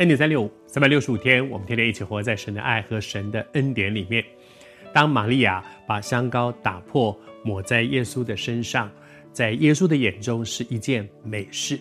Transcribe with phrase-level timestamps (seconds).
[0.00, 4.24] 恩典三六五，三百六十五天，我们天天一起活在神的爱和神的恩典里面。
[4.94, 8.90] 当玛利亚把香膏打破，抹在耶稣的身上，
[9.30, 11.78] 在耶稣的眼中是一件美事，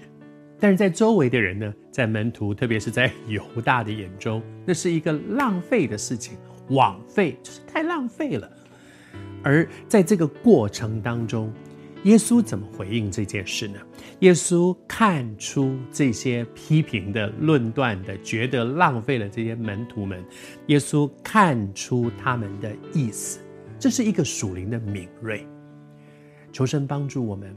[0.59, 6.37] 但是在周围的人呢，在门徒，特别是在犹大的眼中，那是一个浪费的事情，
[6.71, 8.51] 枉费，就是太浪费了。
[9.41, 11.53] 而在这个过程当中，
[12.03, 13.79] 耶稣怎么回应这件事呢？
[14.19, 20.23] 耶稣看出这些批评的、论断的、觉得浪费了这些门徒们，
[20.67, 23.39] 耶稣看出他们的意思，
[23.77, 25.45] 这是一个属灵的敏锐。
[26.51, 27.55] 求神帮助我们。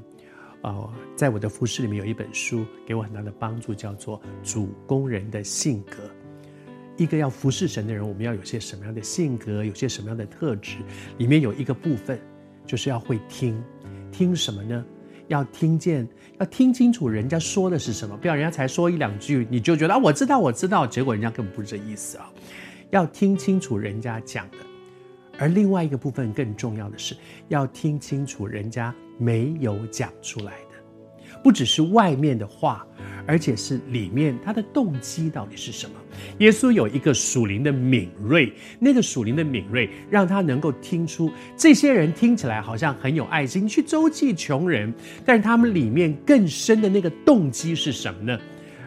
[0.63, 5.97] 呃，在我的服事里面有一本书给我很大的帮助，叫做《主工人的性格》。
[6.97, 9.65] 一个要服侍神的人，我们要有些什么样的性格？
[9.65, 10.77] 有些什么样的特质？
[11.19, 12.17] 里面有一个部分，
[12.65, 13.61] 就是要会听。
[14.13, 14.85] 听什么呢？
[15.29, 16.07] 要听见，
[16.39, 22.31] 要听清楚人家说的是什么，不要人家才说一两句，你就觉得啊，我知道，我知道，结果人家根本不是这意思啊。
[22.91, 24.59] 要听清楚人家讲的，
[25.39, 27.17] 而另外一个部分更重要的是，
[27.49, 30.72] 要听清楚人家没有讲出来的。
[31.43, 32.87] 不只是外面的话，
[33.27, 35.95] 而且是里面他的动机到底是什么？
[36.39, 44.93] 耶稣有一个属灵的敏锐，那个属灵的敏锐让他能够听出这些人听起来好像很有爱心，去周济穷人，
[45.25, 48.39] 但是他们里面更深的那个动机是什么呢？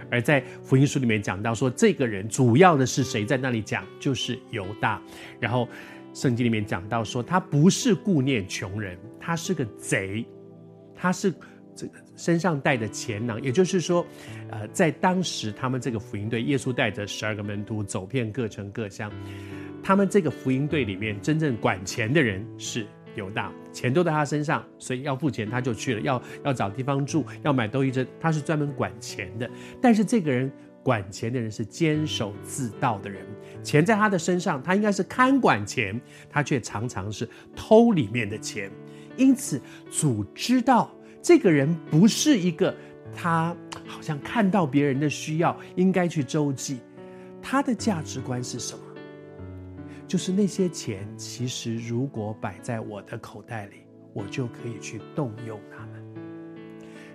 [0.09, 3.83] 而在福音书里面讲到说，这个人主要的是谁在那里讲？
[4.00, 5.02] 就是犹大。
[5.39, 5.67] 然后
[6.14, 10.26] 圣经里面讲到说，他不是顾念穷人，他是个贼，
[10.95, 11.33] 他是。
[11.76, 14.06] 这个身上带的钱囊，也就是说，
[14.50, 19.12] 呃，在当时他们这个福音队，耶稣带着十二个门徒走遍各城各乡，
[19.84, 29.49] 他们这个福音队里面真正管钱的人是犹大，钱都在他身上，所以要付钱他就去了，要要找地方住，要买兜衣针，他是专门管钱的。
[29.82, 30.49] 但是这个人
[30.82, 33.26] 管钱的人是监守自盗的人，
[33.61, 35.99] 钱在他的身上，他应该是看管钱，
[36.30, 38.72] 他却常常是偷里面的钱，
[39.17, 39.60] 因此
[39.92, 40.89] 主知道。
[41.25, 42.71] 这个人不是一个，
[43.11, 46.81] 他好像看到别人的需要，应该去周济。
[47.41, 48.83] 他的价值观是什么？
[50.05, 53.77] 就是那些钱，其实如果摆在我的口袋里，
[54.13, 56.05] 我就可以去动用它们。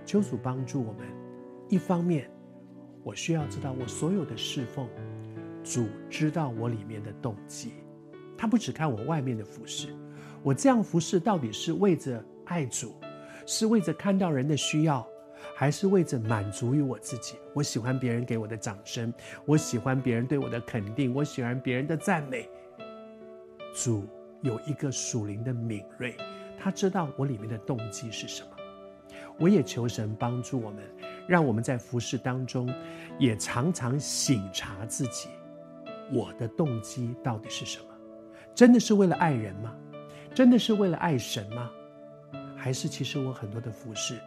[0.05, 1.07] 求主帮助我们。
[1.69, 2.29] 一方面，
[3.05, 4.89] 我需要知道我所有的侍奉，
[5.63, 7.75] 主知道我里面的动机。
[8.37, 9.95] 他不只看我外面的服侍，
[10.43, 12.93] 我这样服侍到底是为着爱主？
[13.53, 15.05] 是为着看到人的需要，
[15.57, 17.35] 还是为着满足于我自己？
[17.53, 19.13] 我喜欢别人给我的掌声，
[19.45, 22.49] 我喜欢别人对我的肯定，我喜欢别人的赞美。
[23.75, 24.07] 主
[24.41, 26.17] 有一个属灵的敏锐，
[26.61, 28.51] 他知道我里面的动机是什么。
[29.37, 30.85] 我也求神帮助我们，
[31.27, 32.73] 让我们在服事当中，
[33.19, 35.29] 也常常省察自己，
[36.13, 37.87] 我的动机到底是什么？
[38.55, 39.75] 真的是为了爱人吗？
[40.33, 41.69] 真的是为了爱神吗？
[42.63, 44.21] 还是其实我很多的服事，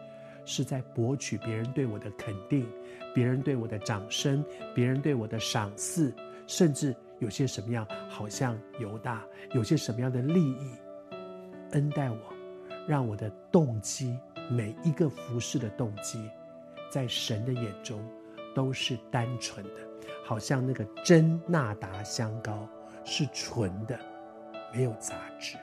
[0.44, 2.68] 是在博取别人对我的肯定，
[3.14, 6.12] 别人对我的掌声，别人对我的赏赐，
[6.48, 10.72] 甚至有些什么样，好像犹大，有些什么样的利益，
[11.70, 12.18] 恩待我，
[12.88, 14.18] 让我的动机，
[14.50, 16.28] 每一个服事的动机，
[16.90, 18.04] 在神的眼中
[18.52, 22.68] 都是单纯的，好像那个真纳达香膏
[23.04, 23.96] 是纯的，
[24.72, 25.56] 没有杂质。